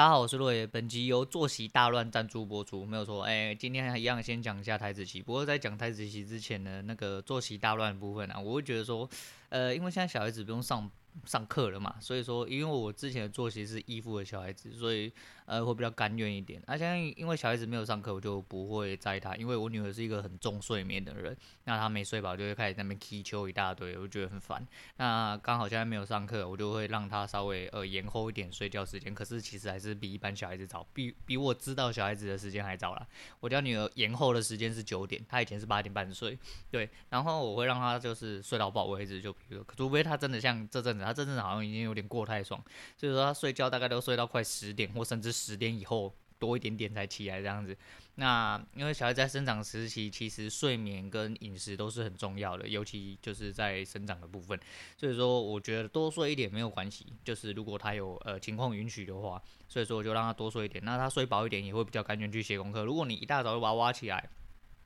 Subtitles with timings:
[0.00, 0.66] 大家好，我是洛爷。
[0.66, 3.22] 本集由作息大乱赞助播出，没有错。
[3.24, 5.20] 哎、今天还一样先讲一下台子棋。
[5.20, 9.06] 不过在讲台子棋之前呢，那个作息大乱部分啊，我会觉得说，
[9.50, 10.90] 呃，因为现在小孩子不用上。
[11.24, 15.12] 上课了嘛，所以说，因为我之前的作息是依附的小孩子，所以
[15.46, 16.62] 呃会比较甘愿一点。
[16.66, 24.66] 而、啊、现在因为小孩子没有上课，我就不会载他，因为我女儿是一个很重睡眠的人，那她没睡饱就会开始在那边踢球一大堆，我就觉得很烦。
[24.96, 33.06] 那刚好现在没有上课，我就会让她稍微呃延后一点睡觉时间，可是其实还是比一般小孩子早，比比我知道小孩子的时间还早啦。
[33.40, 36.38] 我家女儿延后的时间是九点，她以前是八点半睡，
[36.70, 41.80] 对，然后我会让她就是睡到饱为止，就比如除非她真的像这阵子，他真正好像已经。
[41.80, 42.62] 有点过太爽，
[42.94, 47.74] 所以说他睡觉大概都睡到快十点，或甚至十点以后多一点点才起来这样子。
[48.16, 54.60] 那因为小孩在生长时期，其实睡眠跟饮食都是很重要的，尤其就是在生长的部分。
[54.96, 60.84] 所以说，我觉得多睡一点没有关系，就是如果他有呃情况允许的话，所以说我就让他多睡一点。
[60.84, 62.84] 那他睡饱一点也会比较甘愿去写功课。
[62.84, 64.28] 如果你一大早就把他挖起来。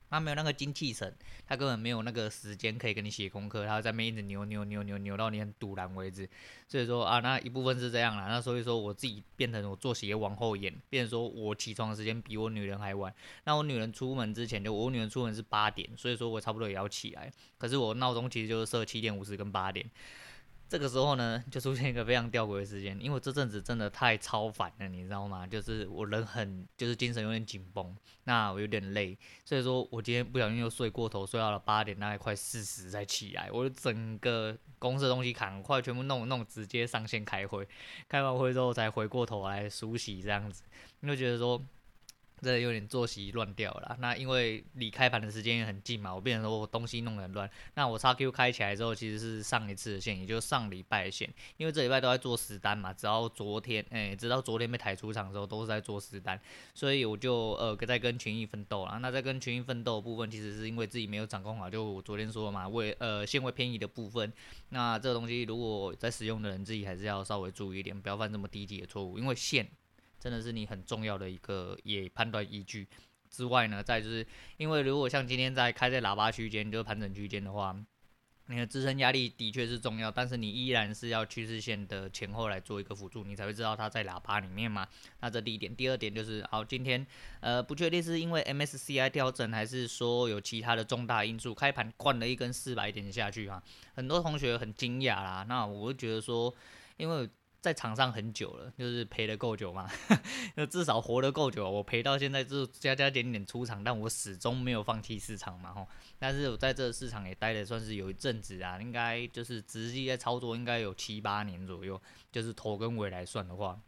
[0.09, 1.13] 他没有那个精气神，
[1.47, 6.29] 他根本没有那个时间可以跟你写功课，他在那边一直扭扭扭扭扭到你很堵然为止。
[6.67, 8.27] 所以说啊，那一部分是这样啦。
[8.27, 13.13] 那所以说我自己变成我作息也往后延，变成说我起床的时间比我女人还晚。
[13.43, 17.31] 那我女人出门之前就我女人出门是八点，所以说我差不多也要起来。
[17.57, 19.85] 可是我闹钟其实就是设七点五十跟八点。
[20.67, 25.45] 这个时候呢，就出现一个非常吊诡的事件，因为这阵子真的太超凡了，你知道吗？
[25.45, 37.67] 就是我人很，就是精神有点紧绷，那我有点累，所以说我今天不小心又睡过头，睡到了八点，大概快四十才起来，我整个公司的东西赶快全部弄弄，直接上线开会，
[38.09, 40.63] 开完会之后才回过头来梳洗这样子，
[41.01, 41.61] 因为觉得说。
[42.41, 47.49] 这有点作息乱掉了，那因为离开盘的时间也很近嘛，我变成说我东西弄得很乱。
[47.75, 56.39] 那我叉 Q 开起来之后，其实是上一次的线，也就是上礼拜的线，因为这礼拜都在做实单嘛，直到昨天，哎，直到昨天被抬出场的时候，都是在做实单，
[56.73, 58.99] 所以我就呃在跟群益奋斗了。
[58.99, 64.31] 那在跟群益奋斗的部分，其实是因为自己没有掌控好，就我昨天说嘛，为呃线位偏移的部分，
[64.69, 69.67] 那这个东西如果在使用的人自己还是要稍微注意一点，不要犯这么低级的错误，因为线。
[70.25, 72.87] 真的是你很重要的一个也判断依据
[73.29, 74.25] 之外呢，再就是
[74.57, 77.75] 因为如果像今天在开在喇叭区间，就是盘整区间的话，
[78.47, 84.87] 你的支撑压力的确是重要，但是你依然是要趋势线的前后来做一个辅助，你才会知道它在喇叭里面嘛。
[85.19, 87.05] 那这第一点，第二点就是，好，今天
[87.41, 93.61] 呃不确定是因为 MSCI 调整还是说有其他的重大因素，开盘灌了一根四百点下去啊，
[93.93, 95.45] 很多同学很惊讶啦。
[95.47, 96.51] 那我会觉得说，
[96.97, 97.29] 因为。
[97.65, 99.89] 在场上很久了，就是赔得够久嘛，
[100.53, 101.67] 那至少活得够久。
[101.67, 105.87] 我赔到现在就加加点点出场，但我始终没有放弃市场嘛吼。
[106.19, 111.99] 但是我在这个市场也待的算是有一阵子啊，应该就是直接操作应该有七八年左右，
[112.31, 113.81] 就是头跟尾来算的话。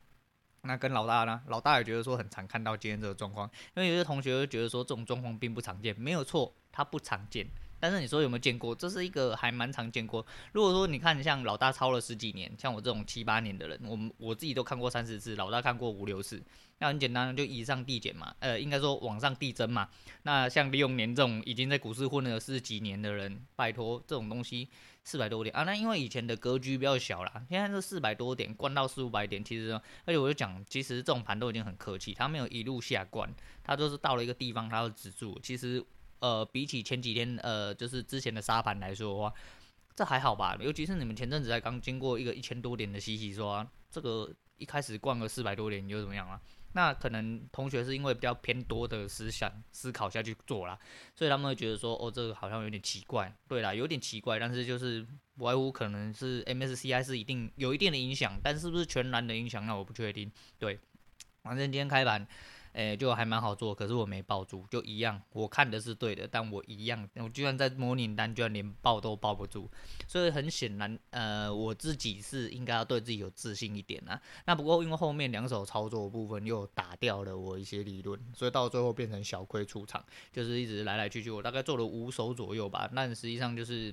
[0.64, 7.48] 那跟老大呢，老大也觉得说很常看到今天这个状况，因为有些同学会觉得说这种状况并不常见，没有错，它不常见。
[7.80, 8.74] 但是你说有没有见过？
[8.76, 10.26] 这是一个还蛮常见过。
[10.52, 16.42] 如果说你看像老大操了十几年，像我这种七八年的人，我们我自己都看过三四次，老大看过五六次。
[16.80, 19.90] 那很简单，就以上递减嘛，呃，应该说往上递增嘛。
[20.24, 24.70] 那像李永年这种已经在股市混了十几年的人，拜托这种东西
[25.04, 25.64] 四百多点啊。
[25.64, 29.72] 那因为以前的格局比较小啦，现在是四百多点灌到四五百点，其实
[30.06, 33.28] 而且我就讲，其实这种盘都已经很客气，它没有一路下灌，
[33.64, 35.40] 它就是到了一个地方它要止住。
[35.42, 35.84] 其实。
[36.20, 39.34] 呃，比起前几天，呃，就是之前的沙盘来说的话，
[39.96, 40.58] 这还好吧？
[40.60, 46.40] 尤其是你们前阵子才刚经过一个一千多点的洗洗刷，这个一开始逛个四百多点，你就怎么样啊？
[46.74, 50.78] 那可能同学是因为比较偏多的思想思考下去做啦，
[51.16, 53.34] 所以他们会觉得说，哦，这个好像有点奇怪。
[53.48, 55.04] 对啦，有点奇怪，但是就是
[55.36, 60.32] 不外乎可能是 MSCI 是一定有一定的影响，但是不是全然的影响，那我不确定。
[60.60, 60.78] 对，
[61.42, 62.28] 反正今天开盘。
[62.78, 65.20] 诶、就还蛮好做，可是我没抱住，就一样。
[65.34, 69.68] 我看的是对的，但我一样，我居然在模拟单，居然连抱都抱不住。
[70.08, 74.22] 所以很显然，呃，我自己是应该要对自己有自信一点啊。
[74.46, 82.88] 那不过因为后面两手操作部分又打掉了我一些理论，所以到最后变成小亏出场，就是一直来来去去，我大概做了五手左右吧。
[82.96, 83.92] 但实际上就是，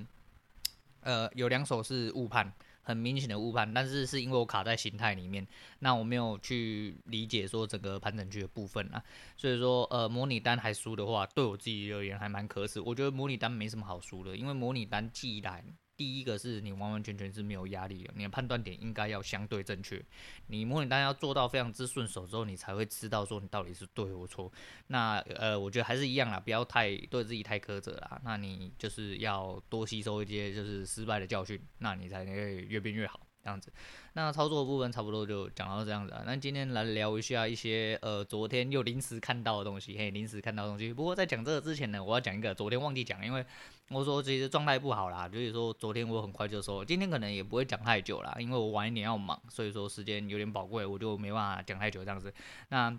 [1.00, 2.52] 呃，有两手是误判。
[2.84, 5.44] 很明显的误判，但是是因为我卡在形态里面，
[5.80, 9.02] 那我没有去理解说整个盘整区的部分啊，
[9.36, 12.80] 所以说呃模拟单还输的话，对我自己而言还蛮可耻。
[12.80, 15.64] 我觉得模拟单没什么好输的，因为模拟单既然
[15.96, 20.02] 第一个是你完完全全是没有压力的，你的判断点应该要相对正确。
[20.48, 24.50] 你模拟单要做到非常之顺手之后，你才会知道说你到底是对或错。
[24.88, 28.20] 那呃，我觉得还是一样啦，不要太对自己太苛责啦。
[28.24, 33.20] 那你就是要多吸收一些就是失败的教训，那你才能越变越好。
[33.44, 33.70] 这样子。
[34.14, 36.22] 那操作的部分差不多就讲到这样子啊。
[36.24, 40.90] 那今天来聊一下一些呃昨天又临时看到的东西，嘿，临时看到的东西。
[40.94, 43.44] 不过在讲这个之前呢，我要讲一个昨天忘记讲，因为
[43.90, 52.32] 我说其实状态不好啦，所以说昨天我很快就说，今天可能也不会讲太久啦，因为我晚一点要忙，所以说时间有点宝贵，我就没办法讲太久这样子。
[52.68, 52.98] 那。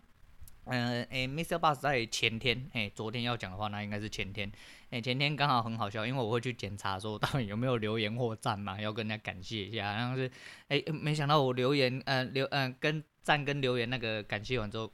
[0.68, 1.60] 嗯，诶、，Mr.
[1.60, 4.52] Boss 在前天，诶、昨天要讲的话，那应该是前天，
[4.90, 10.32] 诶、前天刚好很好笑，因为我会去检查说到底有没有留言或赞嘛，要跟人家感谢一下，然后是，
[10.70, 14.92] 诶、没想到我留言，嗯、呃，留，嗯、呃，跟赞跟留言那个感谢完之后，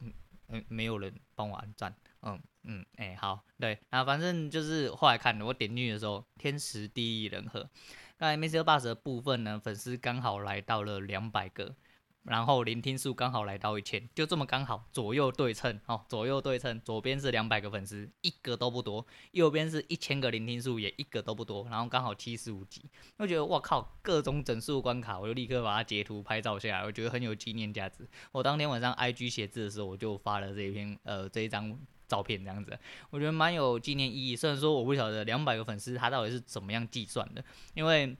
[0.50, 7.70] 嗯，没有人帮我按赞，嗯嗯，诶、好，对，啊，反正就是后来看我点进去的时候，天时地利人和，
[8.18, 11.76] 刚才 MixerBox 的部分呢，粉丝刚好来到了两百个。
[12.24, 21.68] 然后聆听数刚好来到一千，就这么刚好左右对称哦，左右对称，左边是两百个粉丝，一个都不多；右边是一千个聆听数，也一个都不多。
[21.68, 22.86] 然后刚好七十五集，
[23.18, 28.08] 我觉得哇靠，各种整数关卡，我就立刻把它截图拍照下来，我觉得很有纪念价值。
[28.32, 31.76] 我当天晚上 IG 写字的时候，我就发了这一篇呃这一张
[32.12, 32.78] 照片，这样子，
[33.10, 34.36] 我觉得蛮有纪念意义。
[34.36, 37.44] 虽然说我不晓得两百个粉丝他到底是怎么样计算的，
[37.74, 38.16] 因为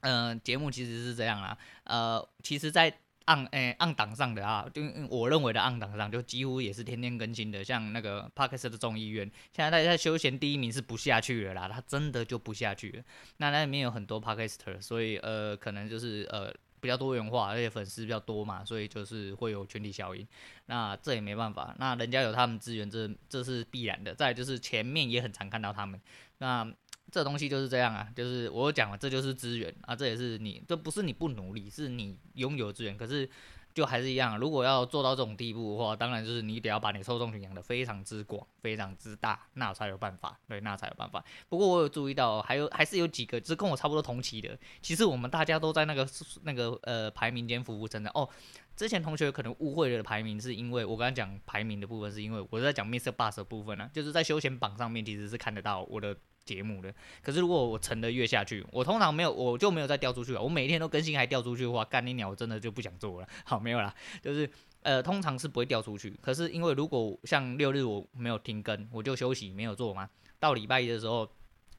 [0.00, 2.98] 嗯、节目其实是这样啦，呃，其实在。
[3.28, 4.80] 按诶按档上的啊，就
[5.10, 7.62] 我认为的按档上，就几乎也是天天更新的。
[7.62, 13.04] 像那个 Podcast 的众议院，现在在在休闲第一名是不下去了啦，他真的就不下去了。
[13.36, 20.26] 那那里面有很多 Podcaster，所以呃可能就是呃比较多元化，而且粉丝比较多嘛，所以就是会有群体效应。
[20.66, 24.14] 那这也没办法，那人家有他们资源，这这是必然的。
[24.14, 26.00] 再就是前面也很常看到他们，
[26.38, 26.72] 那。
[27.10, 32.98] 这东西就是这样啊，就是我讲了，这就是资源啊，这也是你，这不是你不努力，是你拥有资源。
[32.98, 33.26] 可是
[33.74, 40.38] 就还是一样，如果要做到这种地步的话，当然就是你得要把你受众群养得非常之广、非常之大，那才有办法。
[40.48, 41.24] 对，那才有办法。
[41.48, 46.06] 不过我有注意到，还有还是有几个，就是跟我差不多同期的，其实我们大家都在那个
[46.42, 48.28] 那个呃排名间浮浮沉沉哦。
[48.74, 56.16] 之前同学可能误会了排名，是因为我刚刚讲排名的部分，是因为我在讲 MixerBox 的部分呢、就是在休闲榜上面其实是看得到我的。
[56.48, 60.40] 节目的，可是如果我沉的越下去，我通常没有，我就没有再掉出去了。
[60.40, 63.28] 我每一天都更新还掉出去的话，干你鸟，我真的就不想做了。
[63.44, 64.50] 好，没有啦，就是
[64.80, 66.18] 呃，通常是不会掉出去。
[66.22, 70.08] 可是因为如果像六日我没有停更，我就休息没有做嘛，
[70.40, 71.28] 到礼拜一的时候。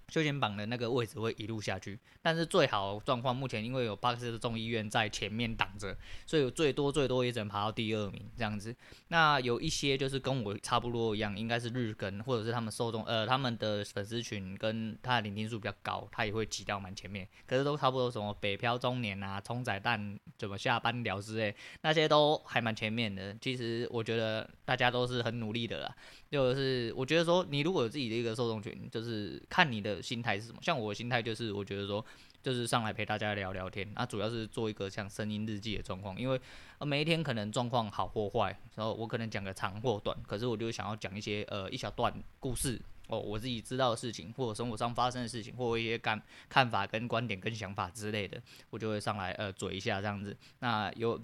[0.10, 5.96] 休闲榜的那个位置会一路下去，但是最好状况目前因为有巴克斯的众议院在前面挡着，
[6.26, 8.76] 所以最多最多也只能爬到第二名这样子。
[9.10, 17.28] 那有一些就是跟我差不多一样，应该是日更或者是他们受众呃他们的粉丝群跟他的聆听数比较高，他也会挤到蛮前面。
[17.46, 23.36] 可是都差不多什么北漂中年啊、葱仔蛋怎么下班聊之类，那些都还蛮前面的。
[23.40, 25.96] 其实我觉得大家都是很努力的啦。
[26.30, 30.60] 就是我觉得说，你如果有自己的一个受众群，就是看你的心态是什么。
[30.62, 32.04] 像我的心态就是，我觉得说，
[32.42, 36.40] 就是上来陪大家聊聊天，那主要是做一个像声音日记的状况，因为
[36.78, 50.36] 呃每一天可能状况好或坏，然后我可能讲个长或短，可是我就想要讲一些呃一小段故事哦，我自己知道的事情，或者生活上发生的事情，或者一些感看法跟观点跟想法之类的，我就会上来呃嘴一下这样子。
[50.60, 51.20] 那有。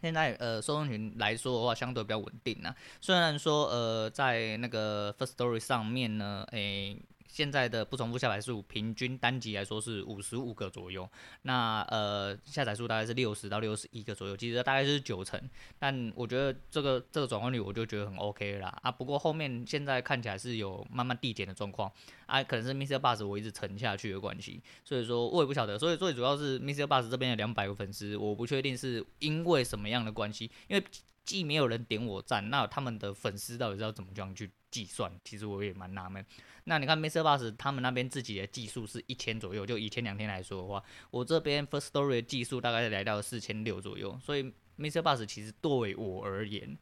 [0.00, 2.72] 现在呃，受众群来说的话，相对比较稳定啊。
[3.00, 6.96] 虽然说呃，在那个 First Story 上面呢，诶、
[7.28, 11.08] 现在的不重复下载数平均单集来说是五十五个左右，
[11.42, 15.40] 那呃下载数大概是六十到六十一个左右，其实大概是九成。
[15.78, 18.90] 但我觉得这个这个转换率我就觉得很 OK 啦啊。
[18.90, 21.92] 不过后面现在看起来是有慢慢递减的状况
[22.26, 22.98] 啊，可能是 Mr.
[22.98, 25.78] Bus 我一直沉下去的关系，所以说我也不晓得。
[25.78, 26.84] 所以最主要是 Mr.
[26.84, 30.84] Bus 这边的两百个粉丝，我不确定是因为什么样的关系，因为
[31.28, 35.12] 既没有人点我赞，那他们的粉丝到底是要怎么这样去计算？
[35.22, 36.24] 其实我也蛮纳闷。
[36.64, 37.20] 那你看 Mr.
[37.20, 44.44] Bus 他们那边自己的技术是一千左右，就以前两天来说的话，我这边 First Story 的技术大概来到四千六左右，所以
[44.78, 45.02] Mr.
[45.02, 46.78] Bus 其实对我而言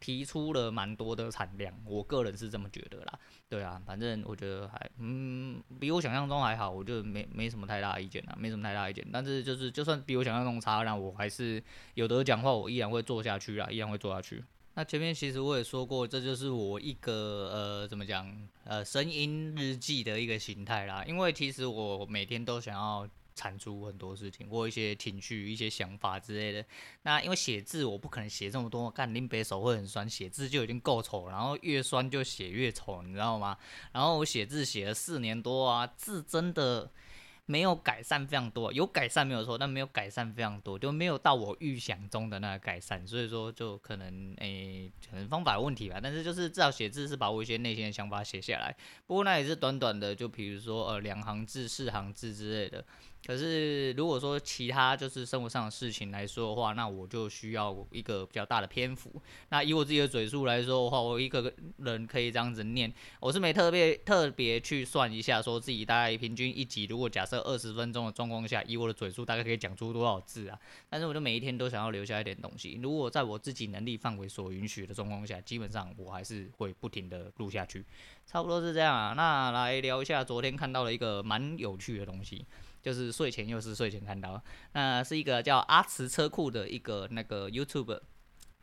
[0.00, 3.18] 提出了蛮多的产量，我个人是这么觉得啦。
[3.48, 9.06] 对啊，反正我觉得还嗯比我想象中还好，我就没没什么太大意见啦，没什么太大意见。
[9.12, 11.62] 但是就是就算比我想象中差，那我还是
[11.94, 14.42] 有得讲话，我依然会做下去啦，依然会做下去。
[14.74, 21.04] 那前面其实我也说过，这就是我一个呃怎么讲呃声音日记的一个形态啦。
[21.04, 23.06] 因为其实我每天都想要
[23.40, 26.62] 产出很多事情，或一些情绪、一些想法之类的。
[27.04, 33.56] 那因为写字我不可能写这么多，干林北手会很酸，写字就已经够丑，然后越酸就写越丑，你知道吗？
[33.92, 36.90] 然后我写字写了四年多啊，字真的。
[37.46, 45.98] 没有改善非常多，有改善没有错，但没有改善非常多，就没有到我预想中的那个改善，所以说就可能诶、可能方法问题吧。
[46.00, 48.72] 但是就是至少写字是把我一些内心的想法写下来，
[49.04, 52.84] 不过那也是短短的，就比如说呃两行字、四行字之类的。
[53.26, 59.12] 可是如果说其他就是生活上的事情来说的话，那我就需要一个比较大的篇幅。
[59.50, 70.58] 那以我自己的嘴数来说的话，我一个人可以这样子念，我是没特别特别去算一下，说自己大概平均一集，如果假设二十分钟的状况下，以我的嘴数大概可以讲出多少字啊？
[70.88, 72.80] 但是我就每一天都想要留下一点东西。
[72.82, 77.84] 如果在我自己能力范围所允许的状况下，基本上我还是会不停的录下去，
[78.26, 79.12] 差不多是这样啊。
[79.16, 82.44] 那来聊一下昨天看到了一个蛮有趣的东西。
[82.82, 88.00] 就是睡前又是睡前看到，那是一个叫阿慈车库的一个那个 YouTube，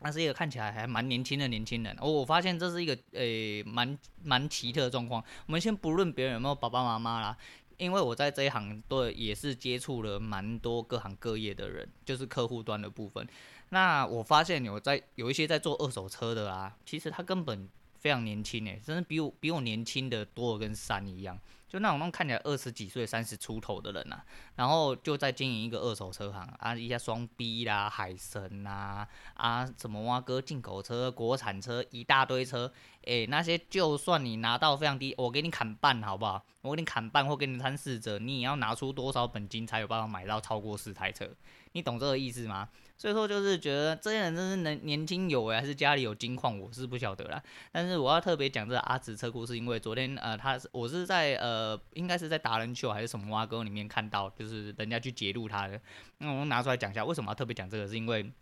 [0.00, 1.96] 那是一个看起来还蛮年轻的年轻人。
[2.00, 5.22] 哦，我发现这是一个诶蛮蛮奇特的状况。
[5.46, 7.36] 我们先不论别人有没有爸爸妈妈啦，
[7.76, 13.26] 因为我在这一行对也是接触了蛮多各行各业的人，就是客户端的部分。
[13.70, 21.38] 那我发现有在有一些在做二手车的啊，其实他根本非常年轻诶，真的比我比我年轻的多跟山一样。
[21.68, 24.24] 就那种那种看起来二十几岁、三十出头的人呐、啊，
[24.56, 32.72] 然后就在经营一个二手车行啊，一下双 B 啦、海神呐啊，什么挖哥进口车、国产车一大堆车，
[33.02, 36.42] 诶、那些就算你拿到非常低，我给你砍半好不好？
[36.62, 41.28] 我给你砍半或给你摊四折，你也要拿出多少本金才有办法买到超过四台车？
[41.72, 42.68] 你懂这个意思吗？
[42.98, 47.40] 所以说就是觉得这些人真是能年轻有为，还是家里有金矿，我是不晓得啦。
[47.70, 55.80] 但是我要特别讲这个阿紫车库，是因为昨天呃，他是我是在呃，应该是在达人秀还是什么挖哥里面看到，就是人家去揭露他的。
[56.18, 57.86] 那我拿出来讲一下，为什么要特别讲这个？
[57.86, 58.32] 是因为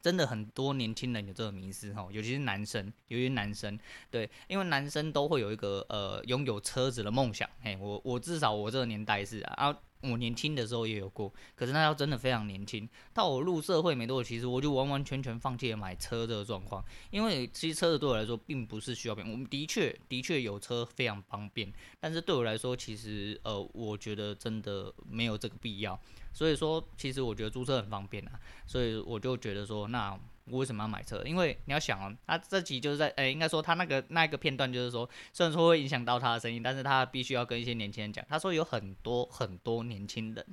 [0.00, 3.78] 真的很多年轻人有这个迷思哈，尤其是男生，尤其是男生，
[4.10, 7.46] 对，因为男生都会有一个呃拥有车子的梦想。
[7.60, 9.76] 嘿，我我至少我这个年代是啊。
[10.00, 12.88] 我年轻的时候也有过，可是那要真的非常年轻。
[13.12, 19.28] 到我入社会没多久，其实我就完完全全放弃了买车这个状况，因为其实车子对我来说并不是需要变。
[19.30, 25.98] 我们的确的确有车非常方便，但是对我来说，其实呃，我觉得真的没有这个必要。
[26.38, 30.16] 所以说，其实我觉得租车很方便啊，所以我就觉得说那。
[30.50, 31.22] 我为什么要买车？
[31.26, 38.24] 因为你要想哦，他这集就是在，诶、应该说他那个那个片段就是说，虽然说会影响到他的声音，但是他必须要跟一些年轻人讲。
[38.26, 40.46] 他说有很多很多年轻人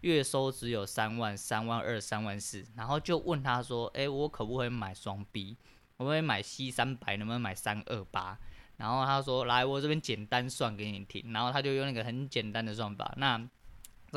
[0.00, 5.56] 月收只有三万、三万二、三万四，然后就问他说，诶、我可不可以买双 B？
[5.98, 7.16] 我可不可以买 C 三百？
[7.16, 8.36] 能不能买三二八？
[8.78, 11.32] 然后他说，来，我这边简单算给你听。
[11.32, 13.48] 然后他就用那个很简单的算法，那。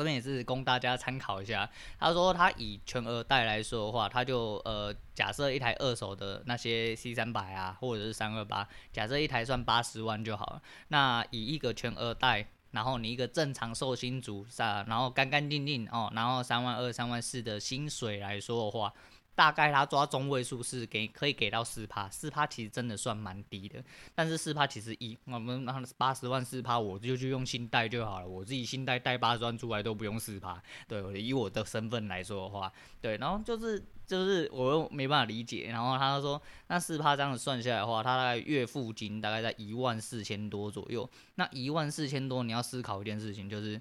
[0.00, 1.68] 这边也是供大家参考一下。
[1.98, 10.62] 他说他以全额贷来说的话，他就呃假设一台二手的那些 C 三百啊，或者是三二八，假设一台算八十万就好了。
[10.88, 18.92] 那以一个全额贷，然后你一个正常寿星族，然后干干净净哦，然后三万二、三万四的薪水来说的话。
[19.34, 23.82] 大概他抓中位数是给可以给到四趴，四趴其实真的算蛮低的，
[24.14, 32.70] 但是四趴其实一我们那八十万四趴，我就去用信贷就好了，我自己信贷贷八十万出来都不用四趴，对，以我的身份来说的话，
[33.00, 43.80] 对，然后就是就是我又没办法理解，然后他就说那四趴这样子算下来的话，他大概月付金大概在一万四千多左右，那一万四千多你要思考一件事情，就是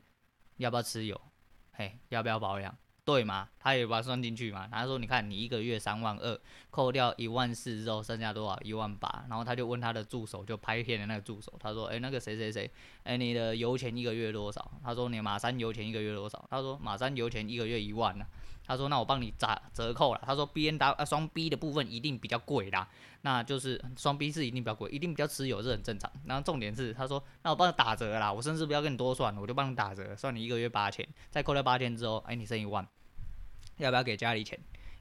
[0.57, 1.19] 要不要持有，
[1.73, 2.73] 嘿，要不要保养？
[3.09, 4.67] 对嘛，他也把它算进去嘛。
[4.71, 6.39] 他说：“你看，你一个月三万二，
[6.69, 8.55] 扣掉一万四之后，剩下多少？
[8.61, 12.69] 一万八。”然后他就问他的助手，就拍片的那个助手，他说：“哎，那个谁谁谁，
[13.01, 18.23] 哎，你的油钱一个月多少？”他说：“你马三油钱一个月多少？”他说：“马三油钱一个月一万呢。”
[18.67, 22.87] 他说：“那我帮你打折扣了。”他说：“B N W 啊，双 B 的部分一定比较贵啦，
[23.21, 26.11] 那就是双 B 是一定比较贵，一定比较持有是很正常。
[26.25, 32.87] 然后重点是，他说：那我帮你打折啦，我甚至不要跟你多算，我就帮你打折，算你一个月八千，再扣掉八千之后，哎，你剩一万。”
[33.79, 34.59] 要不要给家里钱？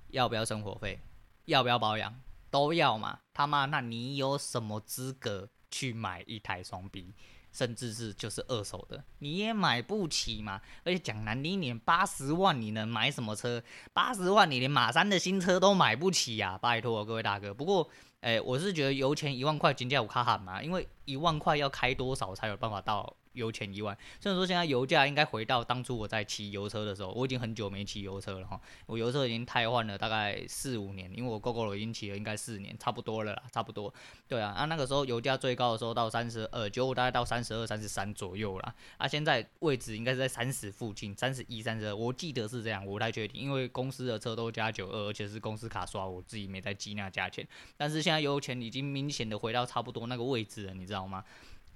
[0.08, 1.00] 要不要生活费？
[1.46, 2.14] 要不要保养？
[2.48, 3.18] 都要嘛？
[3.34, 7.12] 他妈，那你有什么资格去买一台双 B，
[7.52, 9.02] 甚至是就是二手的？
[9.18, 10.60] 你也买不起嘛？
[10.84, 13.62] 而且讲难听点，八十万你能买什么车？
[13.92, 16.58] 八十万你连马三的新车都买不起呀、啊！
[16.58, 17.52] 拜托各位大哥。
[17.52, 23.16] 不过，哎、我是觉得油钱一万块金价有卡喊嘛，因为一万块要开多少才有办法到？
[23.38, 33.92] 油钱一万，虽然说现在油价应该回到当初我在骑油车的时候，我已经很久没骑油车了哈，我油车已经汰换了大概四五年，因为我 GoGo 已经骑了应该四年，差不多了啦，差不多。
[34.26, 38.74] 对啊，啊那个时候油价最高的时候到三十二，九五大概到三十二、三十三左右啦。
[38.98, 47.46] 啊现在位置应该是在三十附近，三十一、三十二，我记得是这样，我不太确定，因为公司的车都加九二，而且是公司卡刷，我自己没在记那价钱。
[47.76, 51.24] 但是现在油钱已经明显的回到差不多那个位置了，你知道吗？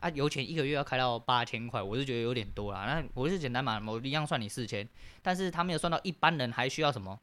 [0.03, 2.87] 啊，油钱一个月要开到八千块，我是觉得有点多啦。
[2.87, 4.87] 那我是简单嘛，我一样算你四千，
[5.23, 7.17] 但是他没有算到一般人还需要什么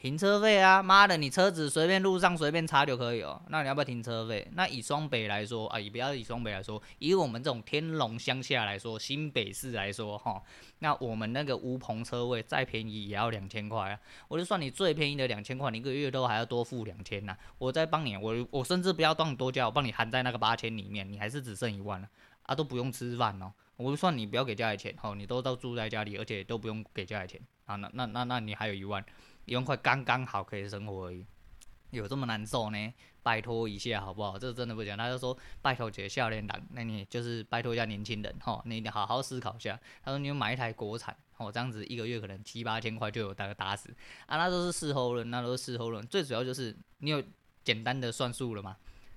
[0.00, 3.38] 停车费啊，妈的，你车子随便路上随便插就可以哦。
[3.50, 4.48] 那你要不要停车费？
[4.54, 10.42] 那以双北来说啊，也不要以双北来说，以我们这种天龙乡下来说，新北市来说哈，
[10.78, 14.00] 那我们那个无棚车位再便宜也要两千块啊。
[14.26, 17.36] 我就算你最便宜的两千块，你一个月都还要多付两千呐。
[17.58, 22.08] 我再帮你，我我甚至不要帮你多交，我帮你含在那个八千里面，你还是只剩一万了
[22.44, 23.52] 啊，都不用吃饭哦。
[23.76, 29.04] 我就算你不要给家里钱，吼，你都都住在家里，而且都不用给家里钱啊，那那那那你还有一万。
[29.50, 31.26] 一万块刚刚好可以生活而已，
[31.90, 32.94] 有这么难受呢？
[33.20, 34.38] 拜托一下好不好？
[34.38, 34.96] 这真的不讲。
[34.96, 39.76] 他就说拜托几个少年郎，那你就是拜托一下年轻人哈，你好好思考一下。
[40.04, 43.92] 他说你买一台国产，哦，这样子一个月可能七八千块就有大概打死
[44.26, 46.06] 啊，那都是事后论，那都是事后论。
[46.06, 47.20] 最主要就是你有
[47.64, 48.76] 简单的算数了吗？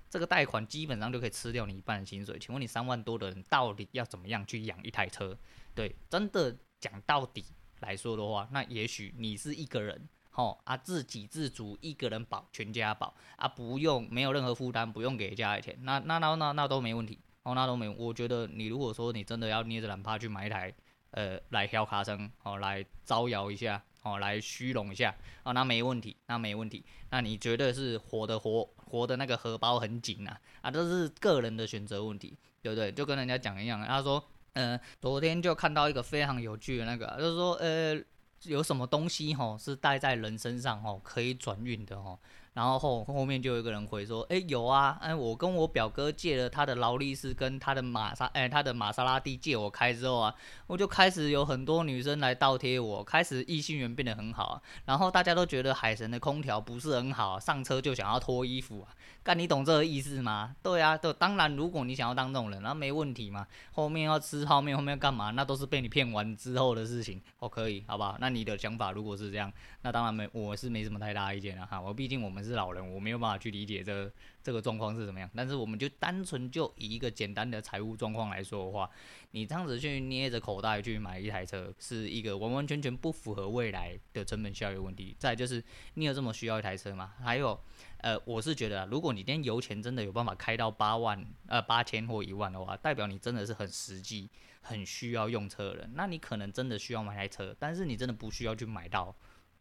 [0.10, 2.40] 这个贷款基本上就可以吃掉你一半的薪水。
[2.40, 5.38] 请问你三万多的人到底要怎么样去养一台车？
[5.75, 7.46] 对，真的讲到底
[7.82, 10.10] 来说的话，那也许你是一个人。
[10.36, 17.88] 好啊，自给自足，一个人保全家保啊，不用没有任何负担，不用给家里钱，那那那那那都没问题哦，那都没。
[17.88, 20.74] 我觉得你如果说你真的要捏着懒趴去买一台，
[21.12, 32.92] 呃，来挑卡车哦，来招摇一下哦，来虚荣一下哦，那没问题，那没问题，那你绝对是活的活活的那个荷包很紧呐啊，这是个人的选择问题，对不对？
[32.92, 38.04] 就跟人家讲一样，他说，嗯、昨天就看到一个非常有趣的那个，就是说，呃。
[38.46, 42.20] 有什么东西吼是带在人身上吼可以转运的吼，
[42.54, 50.36] 然后后后面就有一个人回说，哎有啊，哎我跟我表哥借了他的劳力士跟他的玛莎，哎他的玛莎拉蒂借我开之后啊，
[50.68, 58.90] 我就开始有很多女生来倒贴我，开始异性缘变得很好，然后大家都觉得海神的空调不是很好，上车就想要脱衣服啊。
[59.24, 60.54] 干，你懂这个意思吗？
[60.62, 63.48] 对啊，对，当然，如果你想要当这种人，那没问题嘛。
[63.72, 65.32] 后面要吃泡面，后面要干嘛？
[65.32, 67.22] 那都是被你骗完之后的事情。
[67.40, 68.18] 哦，可以，好吧？
[68.20, 69.50] 那你的想法如果是这样，
[69.82, 71.80] 那当然没，我是没什么太大意见了哈。
[71.80, 74.12] 我毕竟我们是老人，我没有办法去理解这
[74.44, 75.30] 这个状况是怎么样。
[75.36, 78.90] 但是我们就单纯就以一个简单的财务状况来说的话，
[79.32, 85.16] 你这样子去捏着口袋去买一台车，是一个完完全全不符合未来的成本效益问题。
[85.18, 87.14] 再就是，你有这么需要一台车吗？
[87.24, 87.60] 还有。
[88.00, 95.89] 呃，我是觉得，啊如果你今天油钱真的有办法开到八万、呃八千或一万的话，代表你真的是很实际、很需要用车的人。
[95.96, 99.15] 那你可能真的需要买台车，但是你真的不需要去买到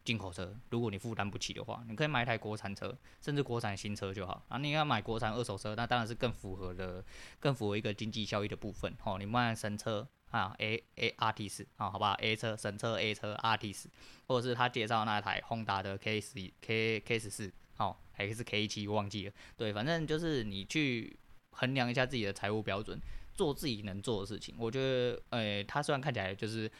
[0.05, 0.55] 进口车。
[0.71, 4.45] 如果你负担不起的话，你可以买一台国产车，甚至国产新车就好。
[4.49, 7.05] 啊，你要买国产二手车，那当然是更符合的、
[7.41, 8.93] 更符合一个经济效益的部分。
[9.05, 13.89] 哦，你卖神车啊，A A R T 四啊，好吧，A 车神车 A 车 R T 四，
[14.27, 17.53] 或者是他介绍那台宏达的 K 十 K K 十四。
[17.75, 19.33] 好，还是 K 七，忘记了。
[19.57, 21.17] 对，反正就是你去
[21.53, 23.01] 衡量一下自己的财务标准，
[23.35, 24.55] 做自己能做的事情。
[24.59, 26.71] 我觉得，诶、他虽然看起来就是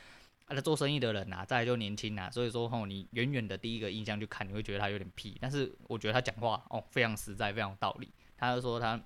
[0.47, 5.37] 啊，他做生意的人呐、啊，再来就年轻呐、啊，所以说吼，你远远的第一个印象去看，你会觉得他有点屁。
[5.41, 8.13] 但是我觉得他讲话哦，非常实在，非常有道理。
[8.37, 9.01] 他就说他。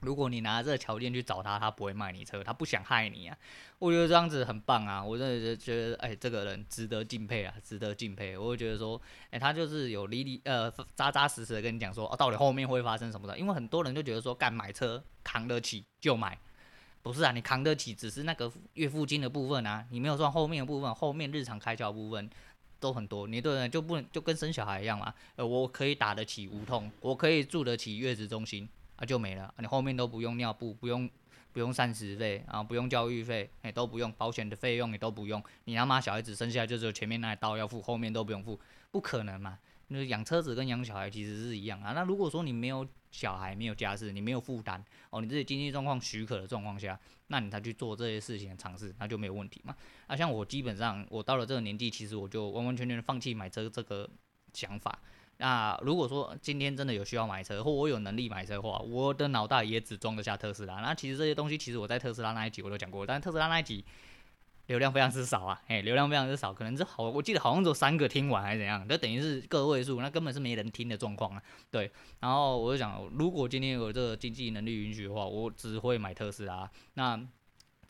[0.00, 3.34] 如果你拿这个条件去找他，他不会卖你车，他不想害你啊。
[3.78, 8.36] 我觉得这样子很棒啊，我真的觉得，哎、这个人值得敬佩啊，值得敬佩。
[8.36, 13.38] 我会觉得说，哎、他就是有理理呃扎扎实实的跟你讲说，哦，到底后面会发生什么的。
[13.38, 16.38] 因为很多人就觉得说，干买车扛得起就买，
[17.04, 22.30] 不是啊，你扛得起只是那个月付金的部分啊，你没有算后面的部分，后面日常开销部分
[22.80, 23.28] 都很多。
[23.28, 28.66] 你对人就不能就跟生小孩一样嘛，呃，我可以打得起无痛，我可以住得起月子中心。
[28.96, 31.10] 啊，就没了，你后面都不用尿布，不用
[31.52, 38.58] 不用膳食费，啊，不用教育费，哎，都不用，保险的费用你都不用，你他妈小孩子生下来就只有前面那一刀要付，后面都不用付，
[38.92, 39.58] 不可能嘛？
[39.88, 41.92] 那养车子跟养小孩其实是一样啊。
[41.92, 49.74] 那如果说你没有小孩，没有家室，你没有负担，哦，你自己经济状况许可的状况下，那你才去做这些事情尝试，那就没有问题嘛。
[50.06, 54.08] 啊，像我基本上我到了这个年纪，其实我就完完全全放弃买车这个
[54.52, 54.98] 想法。
[55.38, 60.76] 那如果说今天真的有需要买车，或我有能力买车的话，我的脑袋也只装得下特斯拉。
[60.76, 63.84] 那其实这些东西，其实我在特斯拉那一集我都讲过，但特斯拉那一集
[64.66, 71.42] 流量非常之少啊，诶，流量非常之少，可能是好，我记得好像只有三个听完还是怎样，就等于是个位数，那根本是没人听的状况啊。
[71.70, 76.70] 对，然后我就想，如果今天有这个经济能力允许的话，我只会买特斯拉。
[76.94, 77.20] 那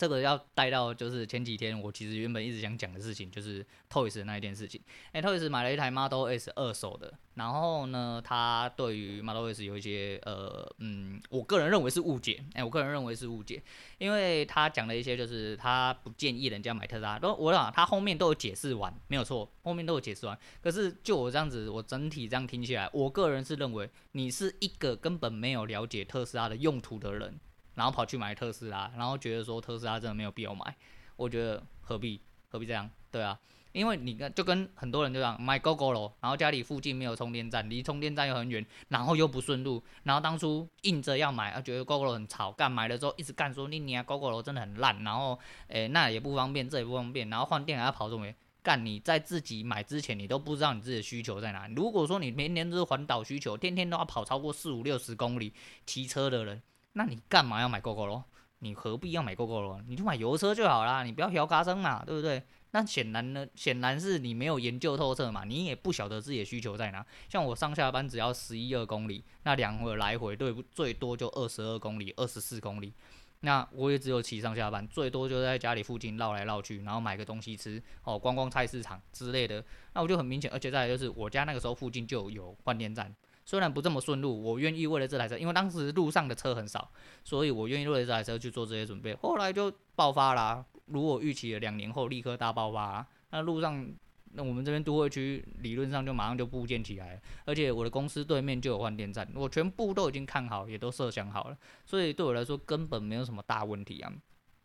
[0.04, 4.78] 这个要带到就是前几天我其实原本一直想讲的事情，就是 Toys 的那一件事情。
[5.12, 12.44] 哎，Toys 买了一台 Model S 二手的，然后呢，他对于 Model S 有一些呃嗯，我个人认为是误解。
[12.52, 13.62] 哎，我个人认为是误解，
[13.96, 17.18] 因为他讲了一些就是他不建议人家买特斯拉。
[17.18, 20.38] 都我想他后面都有解释完，没有错，后面都有解释完。
[20.62, 27.40] 可是就我这样子，我整体这样听起来，我个人是认为你是一个根本没有了解特斯拉的用途的人。
[27.74, 30.76] 然后跑去买特斯拉，然后觉得说特斯拉真的没有必要买，
[31.16, 32.88] 我觉得何必何必这样？
[33.10, 33.38] 对啊，
[33.72, 51.68] 因为你跟就跟很多人就这样买 Gogoro，然后家里附近没有充电站，离充电站又很远，然后又不顺路，然后当初硬着要买，啊觉得 Gogoro 很潮，干买了之后一直干说你你啊 Gogoro 真的很烂，然后诶、那也不方便，这也不方便，然后换电还要跑这么远，干你在自己买之前你都不知道你自己的需求在哪。
[51.68, 55.52] 如果说你每年都是环岛需求，天天都要跑超过四五六十公里
[55.84, 56.62] 骑车的人，
[56.94, 58.24] 那你干嘛要买 Gogoro？
[58.60, 59.82] 你何必要买 Gogoro？
[59.86, 62.42] 你就买油车就好啦，你不要调嘎声嘛，对不对？
[62.70, 67.04] 那显然呢，显然是你没有研究透彻嘛，你也不晓得自己的需求在哪。
[67.28, 72.92] 像我上下班只要十一二公里，那两回来回对不最多就二十二公里、二十四公里。
[73.40, 79.62] 那我也只有骑上下班，最多就在家里附近绕来绕去，然后买个东西吃哦，逛逛菜市场之类的。
[79.92, 83.14] 那我就很明显，而且再来就是我家那个时候附近就有换电站。
[83.44, 86.90] 虽然不这么顺路，我愿意为了这台车，因为当时路上的车很少，
[87.22, 89.14] 所以我愿意为了这台车去做这些准备。
[89.16, 93.06] 后来就爆发啦，如我预期的，两年后立刻大爆发。
[93.30, 93.86] 那路上，
[94.32, 104.12] 那我们这边都会区理论上就马上就部建起来，而且我的公司对面就有换电站，我全部都已经看好，也都设想好了，所以对我来说根本没有什么大问题啊。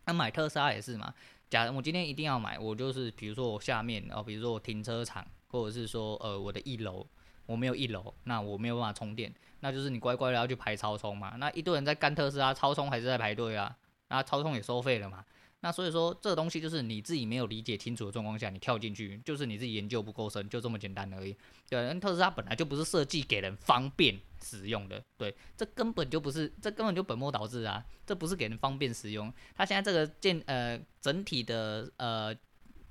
[0.06, 1.14] 那买特斯拉也是嘛，
[1.50, 7.06] 假如我今天一定要买，我就是比如说我下面哦，比如说我停车场，或者是说呃我的一楼。
[7.50, 11.34] 我没有一楼，那我没有办法充电，那就是你乖乖的要去排超充嘛。
[11.38, 13.76] 那一堆人在干特斯拉超充，还是在排队啊？
[14.10, 15.26] 那超充也收费了嘛？
[15.62, 21.36] 那所以说这个东西就是你自己没有理解清楚的状况下，你跳进去，就是你自己研究不够深，就这么简单而已。
[21.68, 27.84] 对，特斯拉本来就不是设计给人方便使用的，对，这根本就不是，这根本就本末倒置啊！
[28.06, 32.36] 这不是给人方便使用，它现在这个建呃整体的呃。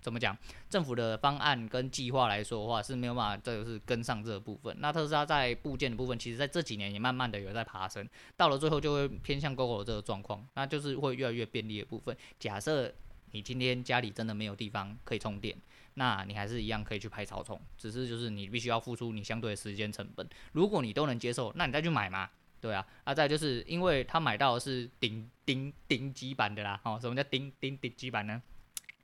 [0.08, 0.34] 怎么讲？
[0.70, 4.74] 政府的方案跟计划来说的话是没有办法，这个是跟上这个部分。
[4.80, 12.16] 那特斯拉在部件的部分，其实在这几年也慢慢的有在爬升，到了最后就会偏向 Gogoro 这个状况，那就是会越来越便利的部分。
[12.38, 12.90] 假设
[13.32, 15.54] 你今天家里真的没有地方可以充电，
[15.94, 20.26] 那你还是一样可以去拍超充，只是就是你必须要付出你相对的时间成本。
[20.52, 22.30] 如果你都能接受，那你再去买嘛，
[22.62, 22.86] 对啊。
[23.04, 28.42] 那再就是因为他买到的是顶顶顶级版的啦，哦，什么叫顶顶顶级版呢？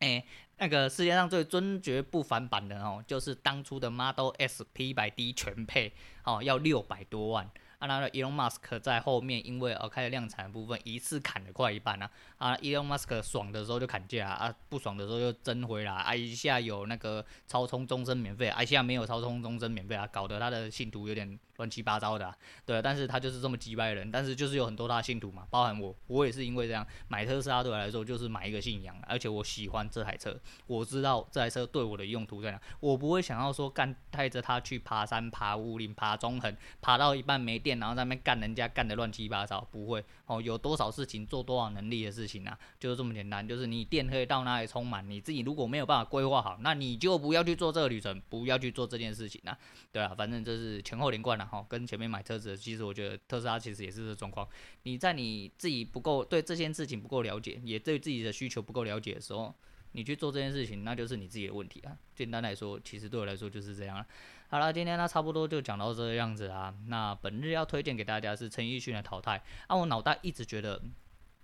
[0.01, 0.25] 哎、
[0.59, 5.93] 那个世界上最尊绝不凡版的哦，就是当初的 Model S P100D 全配
[6.25, 7.51] 哦，要六百多万。
[7.79, 12.11] 啊，那 Elon Musk 在后面因为哦开了量产的部分，一次砍了快一半啊。
[12.45, 16.15] 啊，Elon Musk 爽的时候就砍价啊，不爽的时候就增回来啊。
[16.15, 21.39] 一下有那个超充终身免费，啊，一下没有超充终身免费啊，搞得他的信徒有点。
[21.57, 22.35] 乱七八糟的、
[22.67, 49.59] 对，但是他就是这么击败人，但是就是有很多他的信徒嘛，包含我，我也是因为这样买特斯拉对我来说就是买一个信仰，而且我喜欢这台车，我知道这台车对我的用途在哪，我不会想要说干带着它去爬山、爬武岭、爬中横，爬到一半没电，然后在那边干人家干的乱七八糟，不会哦，有多少事情做多少能力的事情啊，就是这么简单，就是你电可以到哪里充满，你自己如果没有办法规划好，那你就不要去做这个旅程，不要去做这件事情啊，
[49.93, 51.45] 对啊，反正这是前后连贯的。
[51.45, 54.49] 哈，跟前面买车子，其实我觉得特斯拉其实也是这状况。
[54.85, 59.55] 你在你自己不够对这件事情不够了解，也对自己的需求不够了解的时候，
[59.93, 61.97] 你去做这件事情，那就是你自己的问题啊。
[62.17, 64.07] 简单来说，其实对我来说就是这样了。
[64.49, 66.75] 好了，今天呢差不多就讲到这个样子啊。
[66.87, 70.81] 那本日要推荐给大家是陈奕迅的《淘汰》啊，我脑袋一直觉得。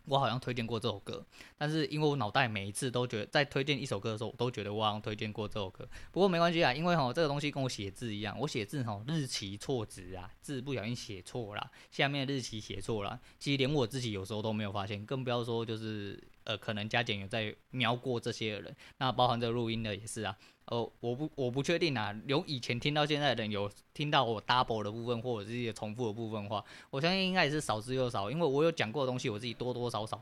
[0.07, 1.25] 我好像推荐过这首歌，
[1.57, 5.89] 但是因为我脑袋每一次都觉得在推荐一首歌的时候，我都觉得我好像推荐过这首歌。
[6.11, 16.30] 不过没关系啊，因为哈这个东西跟我写字一样，我写字哈日期错字啊，字不小心写错了，下面日期写错了，其实连我自己有时候都没有发现，更不要说就是。
[16.51, 20.37] 呃，可能加减有在瞄过这些人，那包含这个录音的也是啊。
[20.65, 30.21] 呃，我不我不确定啊，有以前听到现在的人有听到我 double 的部分或者是一些重复的部分话，我相信应该也是少之又少，因为我有讲过的东西，我自己多多少少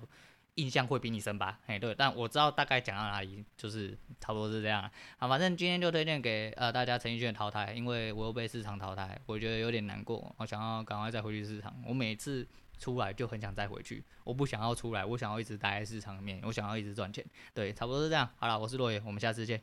[0.56, 1.58] 印象会比你深吧。
[1.66, 4.90] 嘿，对，但我知道大概讲到哪里，就是差不多是这样。
[5.16, 11.74] 好，反正今天就推荐给呃大家陈奕迅淘汰，因为我又被市场淘汰，我觉得有点难过，我想要赶快再回去市场。
[11.86, 12.46] 我每次。
[12.78, 18.28] 出来就很想再回去，我不想要出来，我想要一直待在市场里面，我想要一直赚钱，对，差不多是这样。
[18.36, 19.62] 好了，我是洛爷，我们下次见。